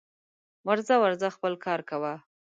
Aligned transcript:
ورځه 0.67 0.95
ورځه 1.03 1.27
خپل 1.35 1.53
کار 1.65 1.79
کوه 1.89 2.13